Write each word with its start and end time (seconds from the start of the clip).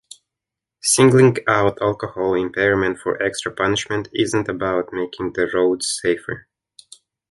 Singling 0.81 1.35
out 1.47 1.79
alcohol 1.79 2.33
impairment 2.33 2.97
for 2.97 3.21
extra 3.21 3.51
punishment 3.51 4.07
isn't 4.13 4.49
about 4.49 4.91
making 4.91 5.33
the 5.33 5.47
roads 5.53 5.95
safer. 6.01 6.47